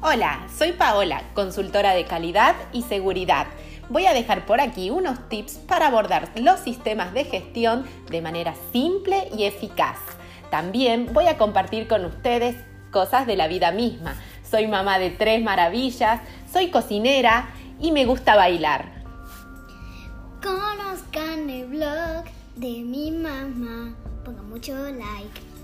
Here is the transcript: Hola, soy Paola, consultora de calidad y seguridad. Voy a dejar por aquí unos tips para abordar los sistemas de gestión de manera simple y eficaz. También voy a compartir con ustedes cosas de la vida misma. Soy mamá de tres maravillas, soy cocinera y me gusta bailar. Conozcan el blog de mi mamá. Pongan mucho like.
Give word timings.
Hola, 0.00 0.46
soy 0.56 0.70
Paola, 0.74 1.24
consultora 1.34 1.92
de 1.92 2.04
calidad 2.04 2.54
y 2.72 2.82
seguridad. 2.82 3.48
Voy 3.88 4.06
a 4.06 4.14
dejar 4.14 4.46
por 4.46 4.60
aquí 4.60 4.90
unos 4.90 5.28
tips 5.28 5.54
para 5.54 5.88
abordar 5.88 6.30
los 6.36 6.60
sistemas 6.60 7.12
de 7.14 7.24
gestión 7.24 7.84
de 8.08 8.22
manera 8.22 8.54
simple 8.70 9.28
y 9.36 9.42
eficaz. 9.42 9.98
También 10.52 11.12
voy 11.12 11.26
a 11.26 11.36
compartir 11.36 11.88
con 11.88 12.04
ustedes 12.04 12.54
cosas 12.92 13.26
de 13.26 13.34
la 13.34 13.48
vida 13.48 13.72
misma. 13.72 14.14
Soy 14.48 14.68
mamá 14.68 15.00
de 15.00 15.10
tres 15.10 15.42
maravillas, 15.42 16.20
soy 16.52 16.70
cocinera 16.70 17.48
y 17.80 17.90
me 17.90 18.06
gusta 18.06 18.36
bailar. 18.36 19.02
Conozcan 20.40 21.50
el 21.50 21.66
blog 21.66 22.24
de 22.54 22.82
mi 22.84 23.10
mamá. 23.10 23.96
Pongan 24.24 24.48
mucho 24.48 24.74
like. 24.74 25.57